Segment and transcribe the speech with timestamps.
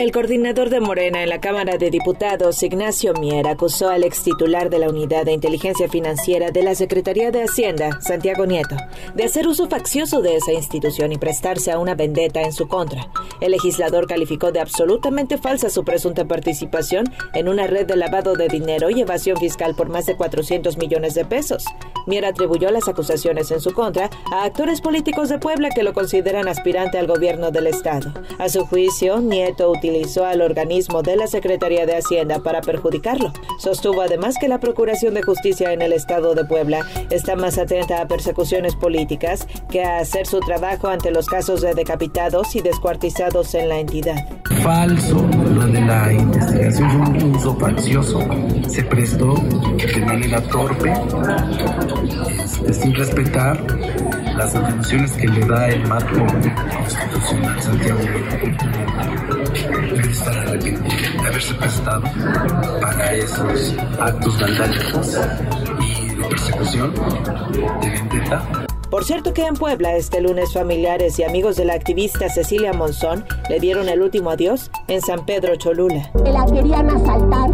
[0.00, 4.70] El coordinador de Morena en la Cámara de Diputados, Ignacio Mier, acusó al ex titular
[4.70, 8.76] de la Unidad de Inteligencia Financiera de la Secretaría de Hacienda, Santiago Nieto,
[9.14, 13.10] de hacer uso faccioso de esa institución y prestarse a una vendetta en su contra.
[13.42, 18.48] El legislador calificó de absolutamente falsa su presunta participación en una red de lavado de
[18.48, 21.66] dinero y evasión fiscal por más de 400 millones de pesos.
[22.06, 26.48] Mier atribuyó las acusaciones en su contra a actores políticos de Puebla que lo consideran
[26.48, 28.14] aspirante al gobierno del Estado.
[28.38, 33.32] A su juicio, Nieto utilizó utilizó al organismo de la Secretaría de Hacienda para perjudicarlo.
[33.58, 38.00] Sostuvo además que la Procuración de Justicia en el Estado de Puebla está más atenta
[38.00, 43.54] a persecuciones políticas que a hacer su trabajo ante los casos de decapitados y descuartizados
[43.54, 44.16] en la entidad.
[44.62, 48.20] Falso, lo de la investigación fue un uso faccioso.
[48.68, 50.92] Se prestó de manera torpe,
[52.28, 53.60] este, sin respetar
[54.36, 58.00] las atribuciones que le da el marco constitucional Santiago
[59.68, 62.02] debe estar arrepentido de haberse prestado
[62.80, 65.18] para esos actos vandálicos
[65.80, 66.94] y de persecución,
[67.80, 68.66] de vendetta.
[68.90, 73.24] Por cierto que en Puebla este lunes familiares y amigos de la activista Cecilia Monzón
[73.48, 76.10] le dieron el último adiós en San Pedro Cholula.
[76.24, 77.50] Que la querían asaltar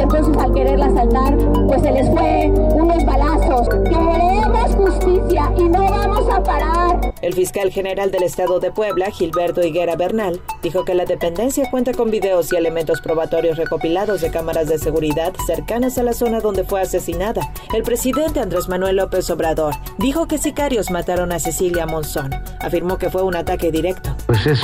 [0.00, 3.68] y entonces al quererla asaltar pues se les fue unos balazos.
[3.68, 7.12] Queremos justicia y no vamos a parar.
[7.20, 11.92] El fiscal general del estado de Puebla, Gilberto Higuera Bernal, dijo que la dependencia cuenta
[11.92, 16.64] con videos y elementos probatorios recopilados de cámaras de seguridad cercanas a la zona donde
[16.64, 17.52] fue asesinada.
[17.74, 22.30] El presidente Andrés Manuel López Obrador dijo que sicarios mataron a Cecilia Monzón.
[22.60, 24.16] Afirmó que fue un ataque directo.
[24.26, 24.62] Pues es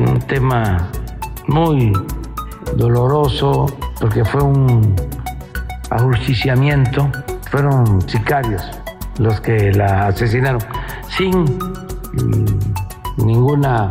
[0.00, 0.90] un tema
[1.46, 1.92] muy
[2.76, 3.66] doloroso
[4.00, 4.94] porque fue un
[5.90, 7.10] ajusticiamiento,
[7.50, 8.62] fueron sicarios
[9.18, 10.60] los que la asesinaron,
[11.16, 13.90] sin mm, ninguna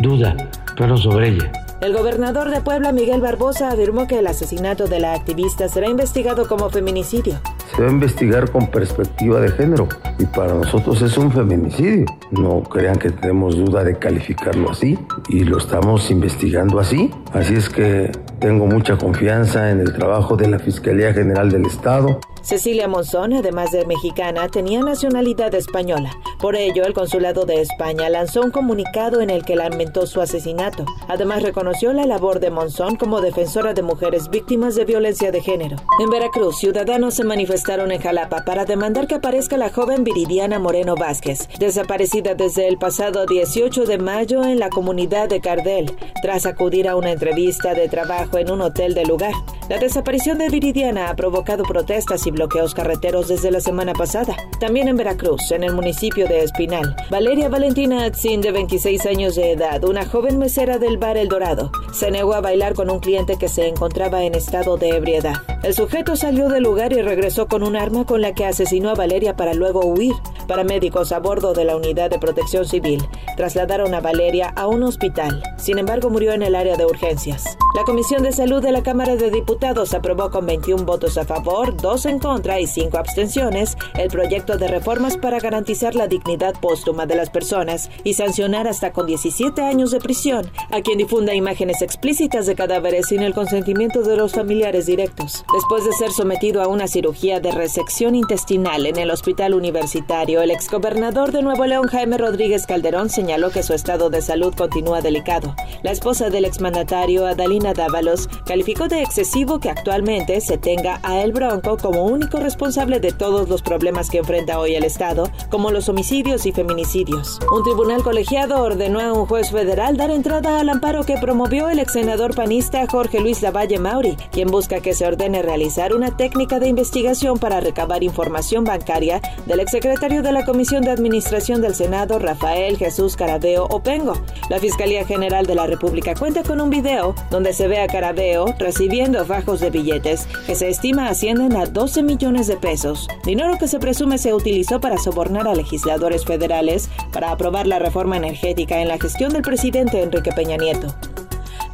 [0.00, 0.36] duda,
[0.76, 1.52] fueron sobre ella.
[1.80, 6.48] El gobernador de Puebla, Miguel Barbosa, afirmó que el asesinato de la activista será investigado
[6.48, 7.38] como feminicidio.
[7.76, 9.88] Se va a investigar con perspectiva de género
[10.18, 12.06] y para nosotros es un feminicidio.
[12.30, 17.10] No crean que tenemos duda de calificarlo así y lo estamos investigando así.
[17.34, 22.20] Así es que tengo mucha confianza en el trabajo de la Fiscalía General del Estado.
[22.44, 26.10] Cecilia Monzón, además de mexicana, tenía nacionalidad española.
[26.38, 30.84] Por ello, el Consulado de España lanzó un comunicado en el que lamentó su asesinato.
[31.08, 35.76] Además, reconoció la labor de Monzón como defensora de mujeres víctimas de violencia de género.
[35.98, 40.96] En Veracruz, ciudadanos se manifestaron en Jalapa para demandar que aparezca la joven Viridiana Moreno
[40.96, 46.88] Vázquez, desaparecida desde el pasado 18 de mayo en la comunidad de Cardel, tras acudir
[46.88, 49.32] a una entrevista de trabajo en un hotel del lugar.
[49.68, 54.36] La desaparición de Viridiana ha provocado protestas y bloqueos carreteros desde la semana pasada.
[54.60, 59.52] También en Veracruz, en el municipio de Espinal, Valeria Valentina Atzin, de 26 años de
[59.52, 63.36] edad, una joven mesera del bar El Dorado, se negó a bailar con un cliente
[63.36, 65.36] que se encontraba en estado de ebriedad.
[65.62, 68.94] El sujeto salió del lugar y regresó con un arma con la que asesinó a
[68.94, 70.14] Valeria para luego huir.
[70.46, 73.02] Paramédicos a bordo de la unidad de protección civil
[73.36, 75.42] trasladaron a Valeria a un hospital.
[75.56, 77.56] Sin embargo, murió en el área de urgencias.
[77.74, 81.76] La Comisión de Salud de la Cámara de Diputados aprobó con 21 votos a favor,
[81.76, 87.06] 2 en contra y 5 abstenciones el proyecto de reformas para garantizar la dignidad póstuma
[87.06, 91.82] de las personas y sancionar hasta con 17 años de prisión a quien difunda imágenes
[91.82, 95.44] explícitas de cadáveres sin el consentimiento de los familiares directos.
[95.52, 100.50] Después de ser sometido a una cirugía de resección intestinal en el hospital universitario, el
[100.50, 105.54] exgobernador de Nuevo León, Jaime Rodríguez Calderón, señaló que su estado de salud continúa delicado.
[105.82, 111.32] La esposa del exmandatario, Adalina Dávalos, calificó de excesivo que actualmente se tenga a El
[111.32, 115.88] Bronco como único responsable de todos los problemas que enfrenta hoy el Estado, como los
[115.88, 117.38] homicidios y feminicidios.
[117.54, 121.78] Un tribunal colegiado ordenó a un juez federal dar entrada al amparo que promovió el
[121.78, 126.58] ex senador panista Jorge Luis Lavalle Mauri, quien busca que se ordene realizar una técnica
[126.58, 132.18] de investigación para recabar información bancaria del exsecretario de la Comisión de Administración del Senado,
[132.18, 134.14] Rafael Jesús Carabeo Opengo.
[134.48, 138.46] La Fiscalía General de la República cuenta con un video donde se ve a Carabeo
[138.58, 143.68] recibiendo fajos de billetes que se estima ascienden a 12 millones de pesos, dinero que
[143.68, 148.88] se presume se utilizó para sobornar a legisladores federales para aprobar la reforma energética en
[148.88, 150.88] la gestión del presidente Enrique Peña Nieto.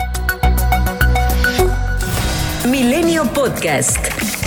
[2.66, 4.39] Milenio Podcast.